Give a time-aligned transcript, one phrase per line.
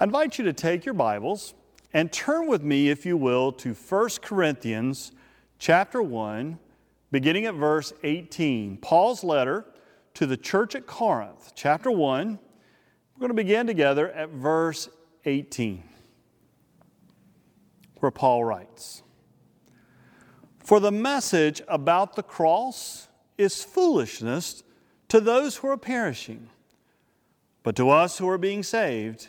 [0.00, 1.52] I invite you to take your Bibles
[1.92, 5.12] and turn with me, if you will, to 1 Corinthians
[5.58, 6.58] chapter 1,
[7.12, 8.78] beginning at verse 18.
[8.78, 9.66] Paul's letter
[10.14, 12.38] to the church at Corinth, chapter 1.
[12.38, 14.88] We're going to begin together at verse
[15.26, 15.82] 18,
[17.98, 19.02] where Paul writes
[20.60, 24.62] For the message about the cross is foolishness
[25.08, 26.48] to those who are perishing,
[27.62, 29.28] but to us who are being saved,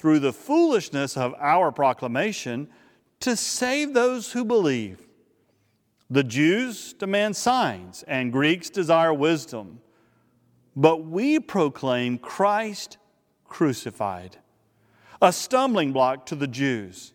[0.00, 2.66] through the foolishness of our proclamation
[3.20, 5.06] to save those who believe.
[6.08, 9.82] The Jews demand signs, and Greeks desire wisdom.
[10.74, 12.96] But we proclaim Christ
[13.44, 14.38] crucified,
[15.20, 17.12] a stumbling block to the Jews,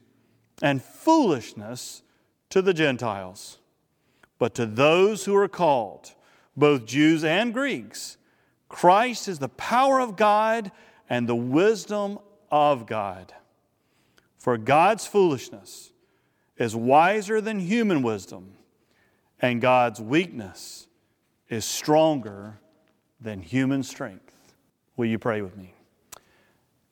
[0.61, 2.03] and foolishness
[2.51, 3.57] to the Gentiles.
[4.37, 6.13] But to those who are called,
[6.55, 8.17] both Jews and Greeks,
[8.69, 10.71] Christ is the power of God
[11.09, 12.19] and the wisdom
[12.51, 13.33] of God.
[14.37, 15.91] For God's foolishness
[16.57, 18.53] is wiser than human wisdom,
[19.41, 20.87] and God's weakness
[21.49, 22.59] is stronger
[23.19, 24.33] than human strength.
[24.97, 25.73] Will you pray with me?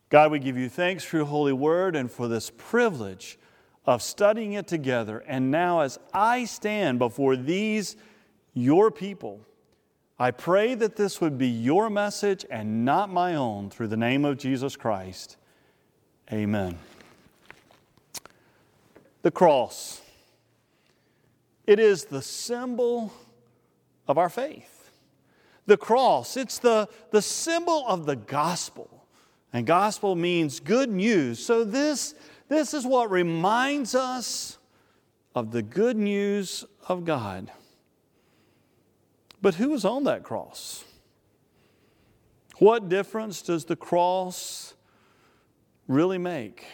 [0.10, 3.40] God, we give you thanks for your holy word and for this privilege
[3.86, 5.24] of studying it together.
[5.28, 7.96] And now, as I stand before these,
[8.54, 9.42] your people,
[10.20, 14.24] I pray that this would be your message and not my own through the name
[14.26, 15.38] of Jesus Christ.
[16.32, 16.78] Amen.
[19.22, 20.02] The cross.
[21.66, 23.14] It is the symbol
[24.08, 24.92] of our faith.
[25.66, 29.06] The cross, it's the, the symbol of the gospel.
[29.54, 31.44] And gospel means good news.
[31.44, 32.16] So, this,
[32.50, 34.58] this is what reminds us
[35.36, 37.50] of the good news of God.
[39.42, 40.84] But who was on that cross?
[42.58, 44.74] What difference does the cross
[45.88, 46.66] really make?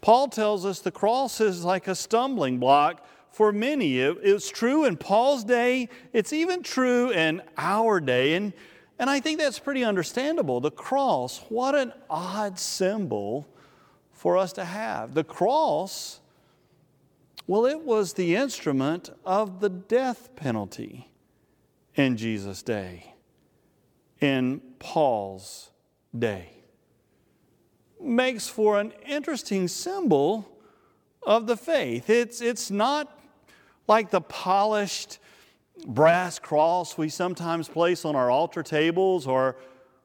[0.00, 3.98] Paul tells us the cross is like a stumbling block for many.
[3.98, 8.34] It, it's true in Paul's day, it's even true in our day.
[8.34, 8.52] And,
[8.98, 10.60] and I think that's pretty understandable.
[10.60, 13.48] The cross, what an odd symbol
[14.12, 15.14] for us to have.
[15.14, 16.20] The cross,
[17.46, 21.10] well, it was the instrument of the death penalty
[21.94, 23.14] in Jesus' day,
[24.20, 25.70] in Paul's
[26.16, 26.63] day.
[28.04, 30.46] Makes for an interesting symbol
[31.22, 32.10] of the faith.
[32.10, 33.18] It's, it's not
[33.88, 35.18] like the polished
[35.86, 39.56] brass cross we sometimes place on our altar tables or,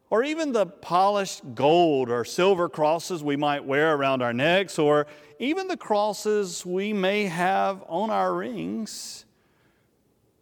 [0.09, 5.05] or even the polished gold or silver crosses we might wear around our necks or
[5.37, 9.25] even the crosses we may have on our rings.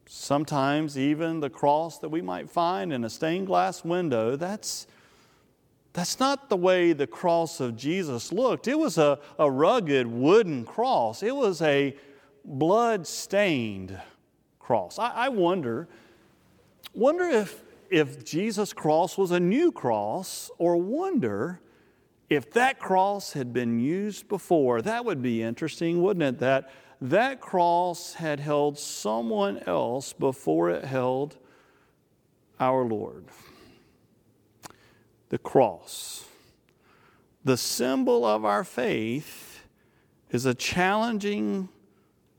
[0.06, 4.88] Sometimes, even the cross that we might find in a stained glass window, that's,
[5.97, 8.67] that's not the way the cross of Jesus looked.
[8.67, 11.95] It was a, a rugged wooden cross, it was a
[12.45, 13.99] blood stained
[14.59, 14.99] cross.
[14.99, 15.87] I, I wonder,
[16.93, 21.61] wonder if, if Jesus' cross was a new cross, or wonder
[22.29, 24.83] if that cross had been used before.
[24.83, 26.37] That would be interesting, wouldn't it?
[26.37, 26.69] That
[27.01, 31.37] that cross had held someone else before it held
[32.59, 33.25] our Lord.
[35.29, 36.25] The cross,
[37.43, 39.61] the symbol of our faith,
[40.31, 41.69] is a challenging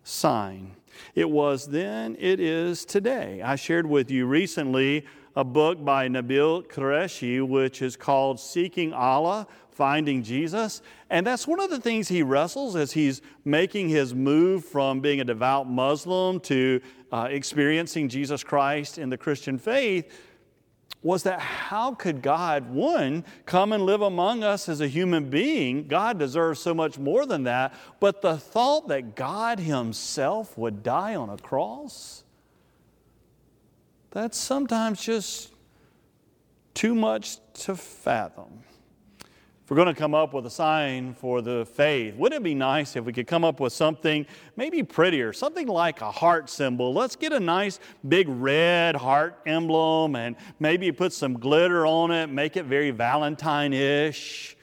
[0.02, 0.76] sign.
[1.14, 3.42] It was then, it is today.
[3.42, 5.04] I shared with you recently
[5.36, 9.46] a book by Nabil Qureshi, which is called Seeking Allah
[9.78, 10.82] finding Jesus.
[11.08, 15.20] And that's one of the things he wrestles as he's making his move from being
[15.20, 16.80] a devout Muslim to
[17.12, 20.12] uh, experiencing Jesus Christ in the Christian faith.
[21.02, 25.86] Was that how could God, one, come and live among us as a human being?
[25.86, 27.72] God deserves so much more than that.
[28.00, 32.24] But the thought that God Himself would die on a cross,
[34.10, 35.52] that's sometimes just
[36.74, 38.64] too much to fathom.
[39.68, 42.96] We're going to come up with a sign for the faith, wouldn't it be nice
[42.96, 44.24] if we could come up with something
[44.56, 46.94] maybe prettier, something like a heart symbol?
[46.94, 47.78] Let's get a nice
[48.08, 53.74] big red heart emblem and maybe put some glitter on it, make it very Valentine
[53.74, 54.56] ish.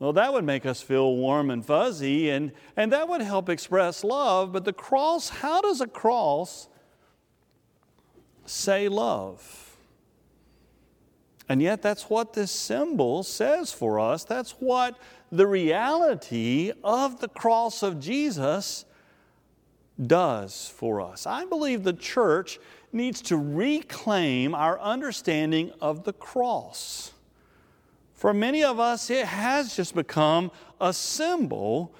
[0.00, 4.02] Well, that would make us feel warm and fuzzy, and, and that would help express
[4.02, 4.52] love.
[4.52, 6.68] But the cross, how does a cross
[8.44, 9.63] say love?
[11.48, 14.24] And yet, that's what this symbol says for us.
[14.24, 14.96] That's what
[15.30, 18.86] the reality of the cross of Jesus
[20.06, 21.26] does for us.
[21.26, 22.58] I believe the church
[22.92, 27.12] needs to reclaim our understanding of the cross.
[28.14, 30.50] For many of us, it has just become
[30.80, 31.94] a symbol.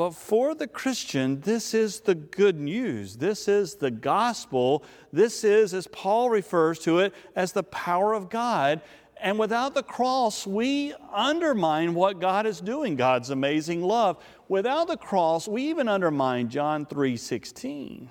[0.00, 3.18] But for the Christian, this is the good news.
[3.18, 4.82] This is the gospel.
[5.12, 8.80] This is, as Paul refers to it, as the power of God.
[9.20, 14.16] And without the cross, we undermine what God is doing, God's amazing love.
[14.48, 18.08] Without the cross, we even undermine John 3:16.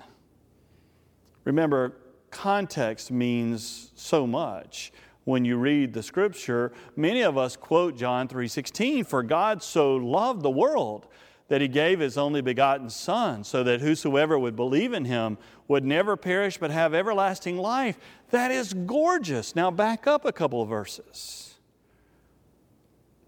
[1.42, 1.96] Remember,
[2.30, 4.92] context means so much.
[5.24, 10.42] When you read the scripture, many of us quote John 3:16, "For God so loved
[10.42, 11.08] the world
[11.50, 15.36] that he gave his only begotten son so that whosoever would believe in him
[15.66, 17.98] would never perish but have everlasting life."
[18.30, 19.56] That is gorgeous.
[19.56, 21.58] Now back up a couple of verses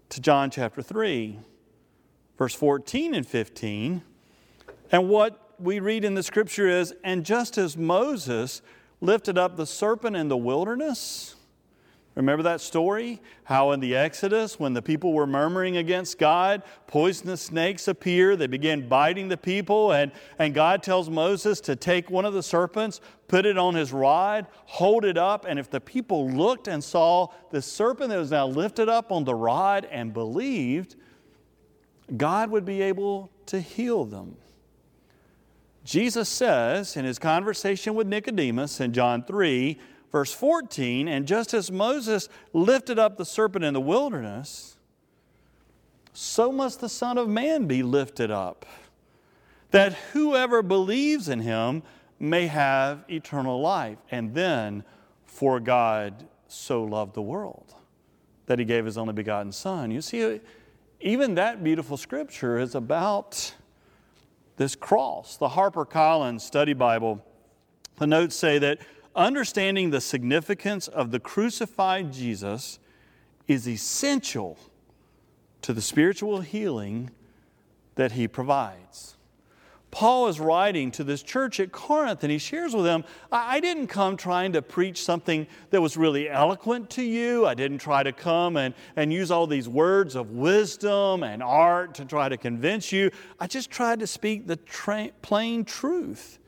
[0.07, 1.39] to John chapter 3,
[2.37, 4.03] verse 14 and 15.
[4.89, 8.61] And what we read in the scripture is, and just as Moses
[9.01, 11.35] lifted up the serpent in the wilderness,
[12.15, 13.21] Remember that story?
[13.45, 18.35] How in the Exodus, when the people were murmuring against God, poisonous snakes appear.
[18.35, 22.43] They begin biting the people, and, and God tells Moses to take one of the
[22.43, 26.83] serpents, put it on his rod, hold it up, and if the people looked and
[26.83, 30.95] saw the serpent that was now lifted up on the rod and believed,
[32.15, 34.37] God would be able to heal them.
[35.83, 39.79] Jesus says in his conversation with Nicodemus in John 3,
[40.13, 44.77] verse 14, and just as Moses lifted up the serpent in the wilderness,
[46.13, 48.65] so must the Son of Man be lifted up,
[49.71, 51.81] that whoever believes in him
[52.19, 53.97] may have eternal life.
[54.11, 54.83] And then,
[55.25, 57.73] for God so loved the world
[58.45, 59.89] that he gave his only begotten Son.
[59.89, 60.39] You see,
[61.01, 63.55] even that beautiful scripture is about
[64.57, 65.37] this cross.
[65.37, 67.25] The Harper Collins Study Bible,
[67.97, 68.77] the notes say that
[69.15, 72.79] understanding the significance of the crucified Jesus
[73.47, 74.57] is essential
[75.61, 77.11] to the spiritual healing
[77.95, 79.17] that he provides.
[79.91, 83.87] Paul is writing to this church at Corinth and he shares with them I didn't
[83.87, 87.45] come trying to preach something that was really eloquent to you.
[87.45, 91.93] I didn't try to come and, and use all these words of wisdom and art
[91.95, 93.11] to try to convince you.
[93.39, 96.39] I just tried to speak the tra- plain truth.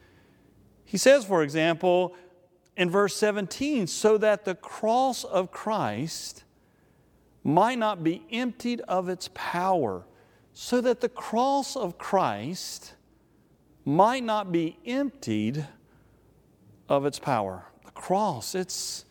[0.83, 2.15] He says, for example,
[2.77, 6.43] in verse 17, so that the cross of Christ
[7.43, 10.05] might not be emptied of its power,
[10.53, 12.95] so that the cross of Christ
[13.85, 15.65] might not be emptied
[16.89, 17.65] of its power.
[17.85, 19.05] The cross, it's,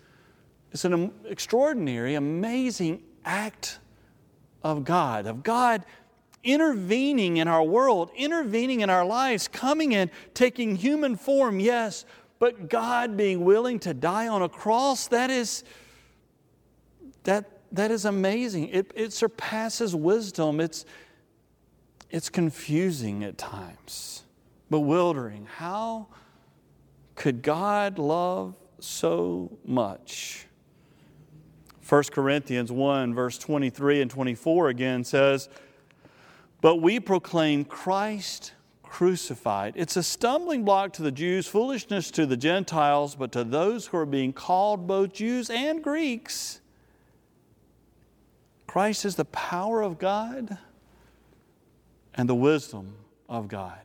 [0.72, 3.78] it's an extraordinary, amazing act
[4.62, 5.84] of God, of God
[6.42, 12.04] intervening in our world, intervening in our lives, coming in, taking human form, yes,
[12.38, 15.64] but God being willing to die on a cross, that is,
[17.24, 18.68] that, that is amazing.
[18.68, 20.60] It, it surpasses wisdom.
[20.60, 20.84] It's,
[22.10, 24.24] it's confusing at times,
[24.70, 25.46] bewildering.
[25.46, 26.08] How
[27.14, 30.46] could God love so much?
[31.88, 35.48] 1 Corinthians 1, verse 23 and 24 again says,
[36.60, 38.53] But we proclaim Christ
[38.94, 39.72] crucified.
[39.74, 43.96] It's a stumbling block to the Jews, foolishness to the Gentiles, but to those who
[43.96, 46.60] are being called both Jews and Greeks,
[48.68, 50.58] Christ is the power of God
[52.14, 52.94] and the wisdom
[53.28, 53.80] of God.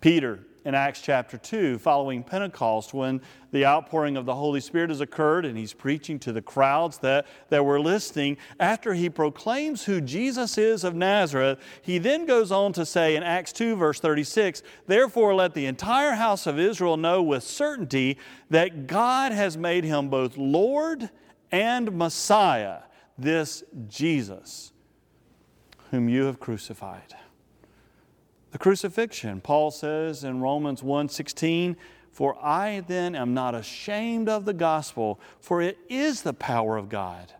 [0.00, 5.00] Peter in Acts chapter 2, following Pentecost, when the outpouring of the Holy Spirit has
[5.00, 8.36] occurred and he's preaching to the crowds that, that were listening.
[8.60, 13.22] After he proclaims who Jesus is of Nazareth, he then goes on to say in
[13.22, 18.18] Acts 2, verse 36, Therefore let the entire house of Israel know with certainty
[18.50, 21.10] that God has made him both Lord
[21.50, 22.82] and Messiah,
[23.18, 24.72] this Jesus,
[25.90, 27.14] whom you have crucified
[28.52, 29.40] the crucifixion.
[29.40, 31.76] Paul says in Romans 1:16,
[32.10, 36.88] "For I then am not ashamed of the gospel, for it is the power of
[36.88, 37.32] God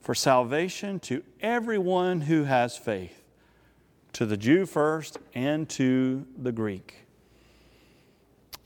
[0.00, 3.22] for salvation to everyone who has faith,
[4.12, 7.06] to the Jew first and to the Greek."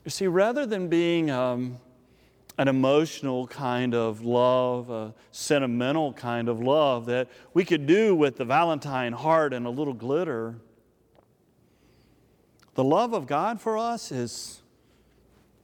[0.05, 1.79] You see, rather than being um,
[2.59, 8.37] an emotional kind of love, a sentimental kind of love that we could do with
[8.37, 10.57] the Valentine heart and a little glitter.
[12.75, 14.63] The love of God for us is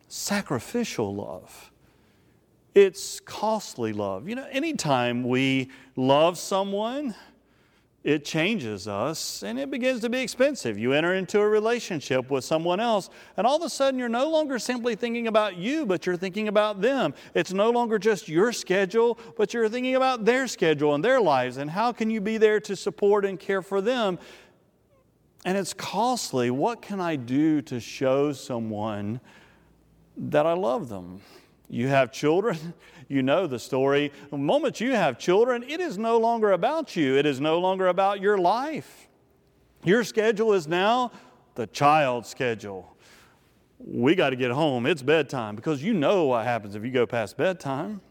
[0.09, 1.71] sacrificial love.
[2.75, 4.29] It's costly love.
[4.29, 7.15] You know, anytime we love someone,
[8.05, 10.79] it changes us and it begins to be expensive.
[10.79, 14.31] You enter into a relationship with someone else, and all of a sudden you're no
[14.31, 17.15] longer simply thinking about you, but you're thinking about them.
[17.35, 21.57] It's no longer just your schedule, but you're thinking about their schedule and their lives,
[21.57, 24.19] and how can you be there to support and care for them?
[25.49, 26.51] And it's costly.
[26.51, 29.19] What can I do to show someone
[30.15, 31.23] that I love them?
[31.71, 32.75] You have children,
[33.09, 34.13] you know the story.
[34.31, 37.89] The moment you have children, it is no longer about you, it is no longer
[37.89, 39.09] about your life.
[39.85, 41.13] Your schedule is now
[41.55, 42.95] the child's schedule.
[43.79, 44.85] We got to get home.
[44.85, 48.03] It's bedtime because you know what happens if you go past bedtime.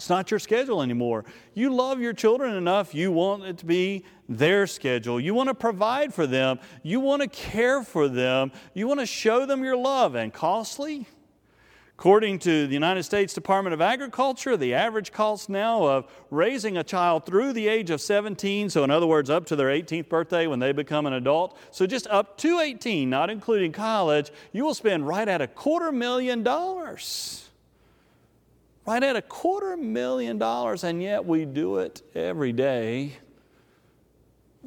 [0.00, 1.26] It's not your schedule anymore.
[1.52, 5.20] You love your children enough, you want it to be their schedule.
[5.20, 9.06] You want to provide for them, you want to care for them, you want to
[9.06, 10.14] show them your love.
[10.14, 11.06] And costly?
[11.98, 16.82] According to the United States Department of Agriculture, the average cost now of raising a
[16.82, 20.46] child through the age of 17, so in other words, up to their 18th birthday
[20.46, 24.72] when they become an adult, so just up to 18, not including college, you will
[24.72, 27.49] spend right at a quarter million dollars.
[28.86, 33.12] Right at a quarter million dollars, and yet we do it every day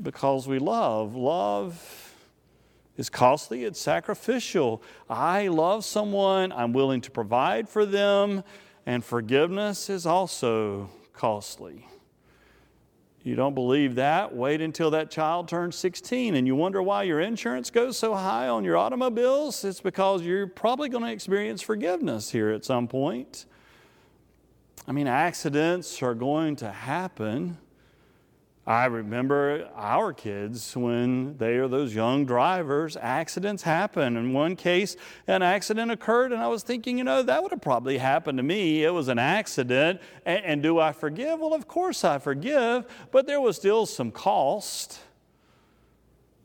[0.01, 1.15] because we love.
[1.15, 2.13] Love
[2.95, 4.83] is costly, it's sacrificial.
[5.09, 8.43] I love someone, I'm willing to provide for them,
[8.85, 11.87] and forgiveness is also costly.
[13.23, 14.35] You don't believe that?
[14.35, 18.49] Wait until that child turns 16 and you wonder why your insurance goes so high
[18.49, 19.63] on your automobiles.
[19.63, 23.45] It's because you're probably going to experience forgiveness here at some point.
[24.85, 27.57] I mean, accidents are going to happen.
[28.65, 34.15] I remember our kids when they are those young drivers, accidents happen.
[34.15, 34.95] In one case,
[35.27, 38.43] an accident occurred, and I was thinking, you know, that would have probably happened to
[38.43, 38.83] me.
[38.83, 40.01] It was an accident.
[40.25, 41.39] And, and do I forgive?
[41.39, 44.99] Well, of course I forgive, but there was still some cost.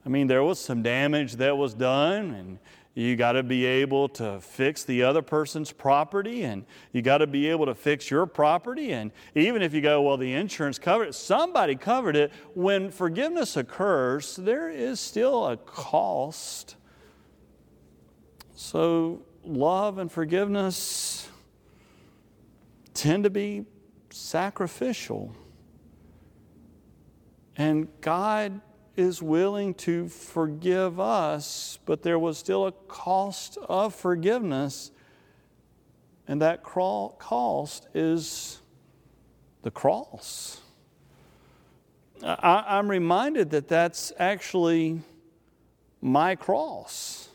[0.05, 2.59] I mean, there was some damage that was done, and
[2.99, 7.29] you got to be able to fix the other person's property, and you got to
[7.29, 8.91] be able to fix your property.
[8.91, 12.33] And even if you go, well, the insurance covered it, somebody covered it.
[12.55, 16.75] When forgiveness occurs, there is still a cost.
[18.57, 21.29] So, love and forgiveness
[22.95, 23.65] tend to be
[24.11, 25.37] sacrificial.
[27.57, 28.61] And God
[28.99, 34.91] is willing to forgive us, but there was still a cost of forgiveness.
[36.27, 38.61] And that cost is
[39.63, 40.61] the cross.
[42.23, 45.01] I, am reminded that that's actually
[46.03, 47.29] my cross.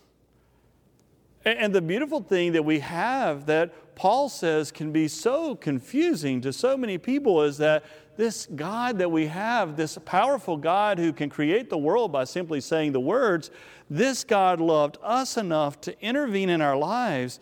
[1.46, 6.52] And the beautiful thing that we have that Paul says can be so confusing to
[6.52, 7.84] so many people is that
[8.16, 12.62] this God that we have, this powerful God who can create the world by simply
[12.62, 13.50] saying the words,
[13.90, 17.40] this God loved us enough to intervene in our lives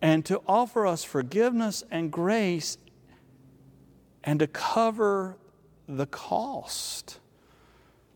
[0.00, 2.78] and to offer us forgiveness and grace
[4.24, 5.36] and to cover
[5.88, 7.20] the cost.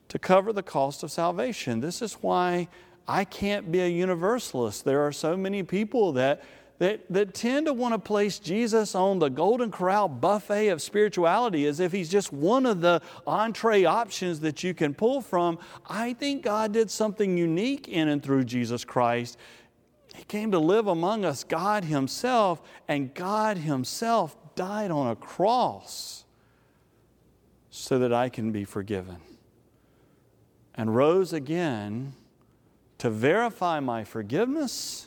[0.08, 1.80] To cover the cost of salvation.
[1.80, 2.68] This is why
[3.08, 4.84] I can't be a universalist.
[4.84, 6.42] There are so many people that
[6.82, 11.64] that, that tend to want to place Jesus on the Golden Corral buffet of spirituality
[11.66, 15.60] as if he's just one of the entree options that you can pull from.
[15.86, 19.38] I think God did something unique in and through Jesus Christ.
[20.12, 26.24] He came to live among us, God Himself, and God Himself died on a cross
[27.70, 29.18] so that I can be forgiven
[30.74, 32.14] and rose again
[32.98, 35.06] to verify my forgiveness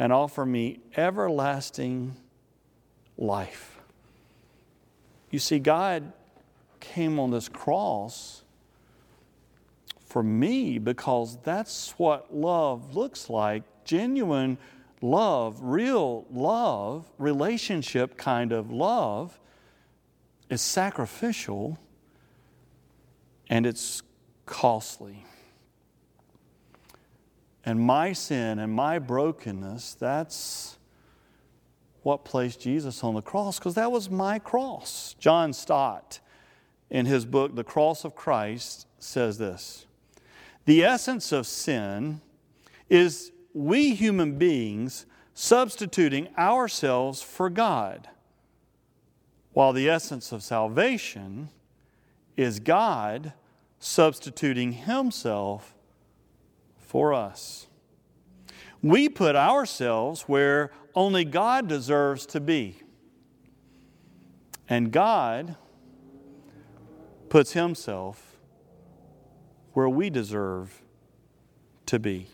[0.00, 2.16] and offer me everlasting
[3.18, 3.78] life.
[5.30, 6.10] You see, God
[6.80, 8.42] came on this cross
[10.00, 14.56] for me because that's what love looks like genuine
[15.02, 19.38] love, real love, relationship kind of love
[20.48, 21.78] is sacrificial
[23.50, 24.02] and it's
[24.46, 25.26] costly.
[27.64, 30.78] And my sin and my brokenness, that's
[32.02, 35.14] what placed Jesus on the cross, because that was my cross.
[35.18, 36.20] John Stott,
[36.88, 39.86] in his book, The Cross of Christ, says this
[40.64, 42.20] The essence of sin
[42.88, 48.08] is we human beings substituting ourselves for God,
[49.52, 51.50] while the essence of salvation
[52.36, 53.32] is God
[53.78, 55.74] substituting Himself
[56.90, 57.68] for us.
[58.82, 62.82] We put ourselves where only God deserves to be.
[64.68, 65.54] And God
[67.28, 68.36] puts Himself
[69.72, 70.82] where we deserve
[71.86, 72.26] to be.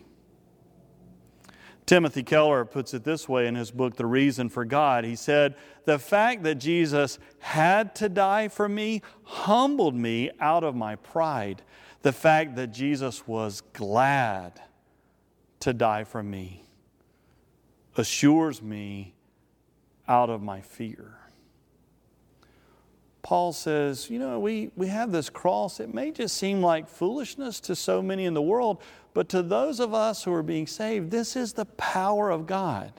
[1.87, 5.05] Timothy Keller puts it this way in his book, The Reason for God.
[5.05, 10.75] He said, The fact that Jesus had to die for me humbled me out of
[10.75, 11.63] my pride.
[12.01, 14.61] The fact that Jesus was glad
[15.61, 16.65] to die for me
[17.95, 19.15] assures me
[20.09, 21.17] out of my fear.
[23.23, 25.79] Paul says, you know, we, we have this cross.
[25.79, 28.81] It may just seem like foolishness to so many in the world,
[29.13, 32.93] but to those of us who are being saved, this is the power of God.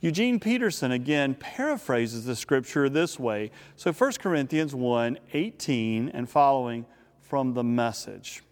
[0.00, 3.50] Eugene Peterson again paraphrases the scripture this way.
[3.76, 6.86] So 1 Corinthians 1 18 and following
[7.20, 8.42] from the message.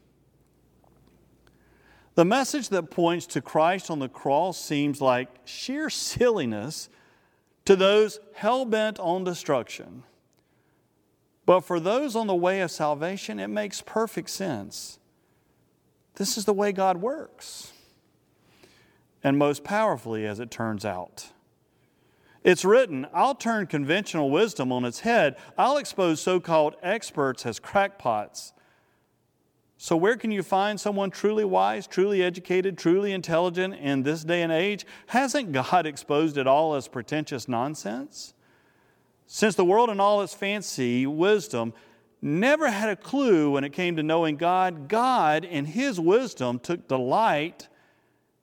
[2.15, 6.89] The message that points to Christ on the cross seems like sheer silliness
[7.65, 10.05] to those hell bent on destruction.
[11.47, 14.99] But for those on the way of salvation, it makes perfect sense.
[16.15, 17.73] This is the way God works.
[19.23, 21.29] And most powerfully, as it turns out.
[22.43, 25.37] It's written, I'll turn conventional wisdom on its head.
[25.57, 28.53] I'll expose so called experts as crackpots.
[29.79, 34.43] So, where can you find someone truly wise, truly educated, truly intelligent in this day
[34.43, 34.87] and age?
[35.09, 38.35] Hasn't God exposed it all as pretentious nonsense?
[39.27, 41.73] Since the world and all its fancy wisdom
[42.21, 46.89] never had a clue when it came to knowing God, God, in His wisdom, took
[46.89, 47.69] delight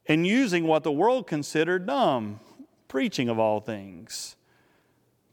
[0.06, 2.40] in using what the world considered dumb,
[2.88, 4.36] preaching of all things,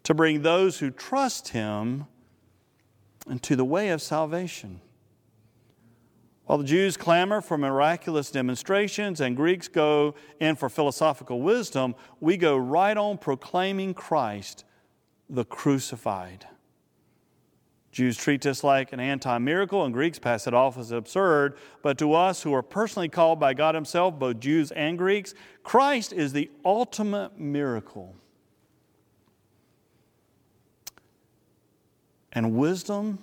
[0.05, 2.07] to bring those who trust Him
[3.29, 4.81] into the way of salvation.
[6.47, 12.39] While the Jews clamor for miraculous demonstrations and Greeks go in for philosophical wisdom, we
[12.39, 14.65] go right on proclaiming Christ
[15.29, 16.47] the crucified.
[17.91, 21.57] Jews treat this like an anti miracle, and Greeks pass it off as absurd.
[21.83, 26.13] But to us who are personally called by God Himself, both Jews and Greeks, Christ
[26.13, 28.15] is the ultimate miracle.
[32.33, 33.19] And wisdom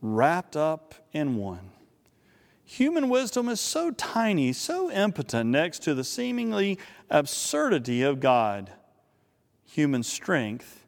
[0.00, 1.70] wrapped up in one.
[2.64, 8.72] Human wisdom is so tiny, so impotent next to the seemingly absurdity of God
[9.66, 10.84] human strength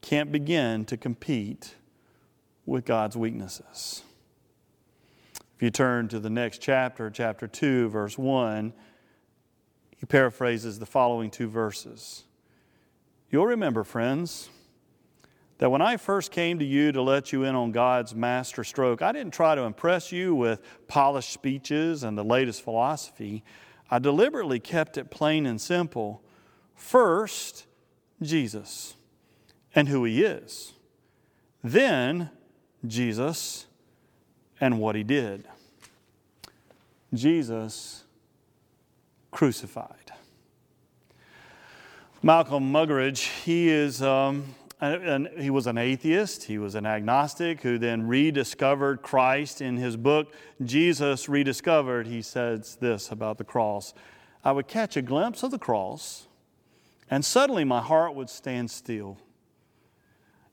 [0.00, 1.76] can't begin to compete
[2.66, 4.02] with God's weaknesses.
[5.56, 8.72] If you turn to the next chapter, chapter 2, verse 1,
[9.96, 12.24] he paraphrases the following two verses.
[13.30, 14.48] You'll remember, friends,
[15.58, 19.02] that when I first came to you to let you in on God's master stroke,
[19.02, 23.44] I didn't try to impress you with polished speeches and the latest philosophy.
[23.90, 26.22] I deliberately kept it plain and simple.
[26.74, 27.66] First,
[28.22, 28.94] Jesus
[29.74, 30.72] and who he is.
[31.62, 32.30] Then,
[32.86, 33.66] Jesus
[34.60, 35.46] and what he did.
[37.12, 38.04] Jesus
[39.30, 40.12] crucified.
[42.22, 44.02] Malcolm Muggeridge, he is.
[44.02, 46.44] Um, and he was an atheist.
[46.44, 50.32] He was an agnostic who then rediscovered Christ in his book,
[50.64, 52.06] Jesus Rediscovered.
[52.06, 53.92] He says this about the cross
[54.42, 56.26] I would catch a glimpse of the cross
[57.10, 59.18] and suddenly my heart would stand still.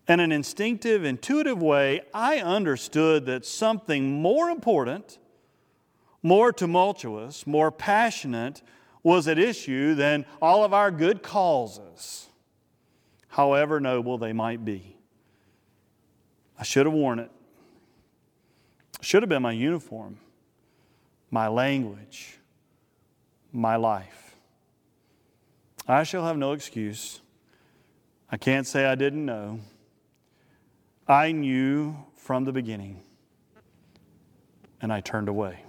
[0.07, 5.19] In an instinctive, intuitive way, I understood that something more important,
[6.23, 8.63] more tumultuous, more passionate
[9.03, 12.27] was at issue than all of our good causes,
[13.29, 14.97] however noble they might be.
[16.57, 17.31] I should have worn it.
[19.01, 20.17] Should have been my uniform,
[21.29, 22.39] my language,
[23.53, 24.26] my life.
[25.87, 27.21] I shall have no excuse.
[28.29, 29.61] I can't say I didn't know.
[31.07, 33.01] I knew from the beginning,
[34.81, 35.63] and I turned away.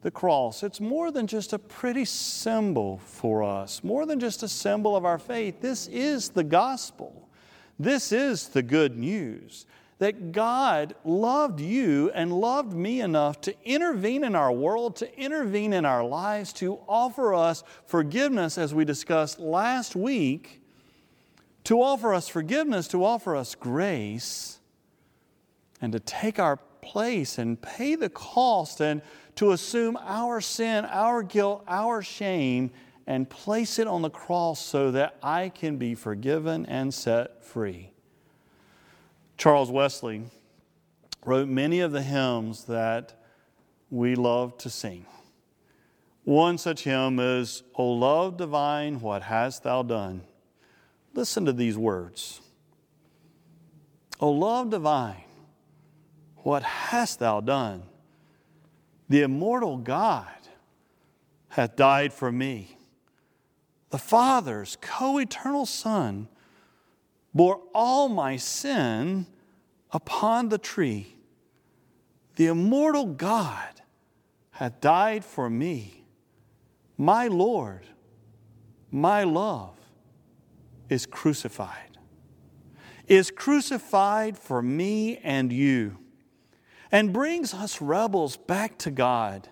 [0.00, 4.48] The cross, it's more than just a pretty symbol for us, more than just a
[4.48, 5.60] symbol of our faith.
[5.60, 7.28] This is the gospel.
[7.78, 9.66] This is the good news
[10.02, 15.72] that God loved you and loved me enough to intervene in our world, to intervene
[15.72, 20.60] in our lives, to offer us forgiveness, as we discussed last week,
[21.62, 24.58] to offer us forgiveness, to offer us grace,
[25.80, 29.02] and to take our place and pay the cost and
[29.36, 32.72] to assume our sin, our guilt, our shame,
[33.06, 37.92] and place it on the cross so that I can be forgiven and set free.
[39.42, 40.22] Charles Wesley
[41.24, 43.12] wrote many of the hymns that
[43.90, 45.04] we love to sing.
[46.22, 50.22] One such hymn is, O love divine, what hast thou done?
[51.12, 52.40] Listen to these words.
[54.20, 55.24] O love divine,
[56.36, 57.82] what hast thou done?
[59.08, 60.28] The immortal God
[61.48, 62.76] hath died for me.
[63.90, 66.28] The Father's co eternal Son
[67.34, 69.26] bore all my sin
[69.92, 71.16] upon the tree.
[72.36, 73.82] The immortal God
[74.52, 76.06] hath died for me.
[76.96, 77.86] My Lord,
[78.90, 79.76] my love
[80.88, 81.98] is crucified,
[83.06, 85.98] is crucified for me and you,
[86.90, 89.48] and brings us rebels back to God.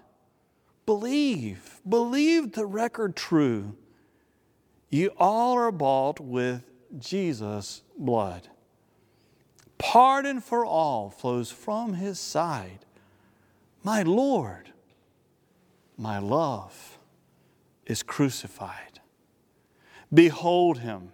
[0.87, 3.77] Believe, believe the record true.
[4.91, 6.65] You all are bought with
[6.99, 8.49] Jesus' blood.
[9.81, 12.85] Pardon for all flows from his side.
[13.83, 14.73] My Lord,
[15.97, 16.99] my love
[17.87, 19.01] is crucified.
[20.13, 21.13] Behold him,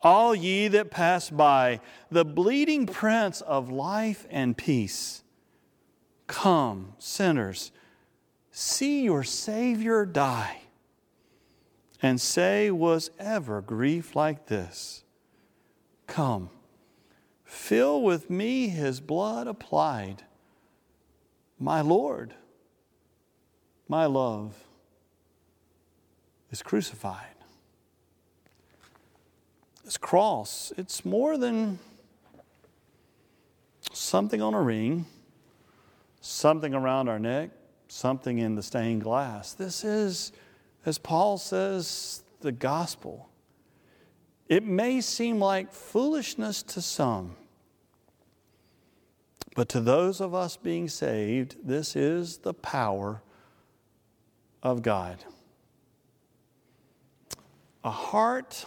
[0.00, 5.22] all ye that pass by, the bleeding prince of life and peace.
[6.26, 7.70] Come, sinners,
[8.50, 10.62] see your Savior die,
[12.00, 15.04] and say, Was ever grief like this?
[16.06, 16.48] Come
[17.46, 20.24] Fill with me his blood applied.
[21.58, 22.34] My Lord,
[23.88, 24.54] my love
[26.50, 27.36] is crucified.
[29.84, 31.78] This cross, it's more than
[33.92, 35.06] something on a ring,
[36.20, 37.50] something around our neck,
[37.86, 39.52] something in the stained glass.
[39.52, 40.32] This is,
[40.84, 43.28] as Paul says, the gospel.
[44.48, 47.34] It may seem like foolishness to some,
[49.56, 53.22] but to those of us being saved, this is the power
[54.62, 55.24] of God.
[57.82, 58.66] A heart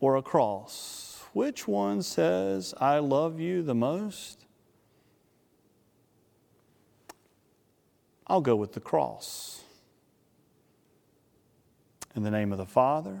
[0.00, 1.24] or a cross?
[1.32, 4.46] Which one says, I love you the most?
[8.26, 9.62] I'll go with the cross.
[12.14, 13.20] In the name of the Father,